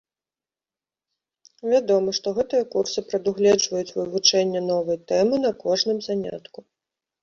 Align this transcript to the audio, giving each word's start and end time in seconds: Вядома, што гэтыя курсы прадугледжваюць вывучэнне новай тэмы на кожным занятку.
Вядома, 1.73 2.09
што 2.19 2.27
гэтыя 2.39 2.63
курсы 2.73 2.99
прадугледжваюць 3.11 3.95
вывучэнне 4.01 4.67
новай 4.73 4.97
тэмы 5.09 5.35
на 5.49 5.57
кожным 5.65 6.07
занятку. 6.13 6.71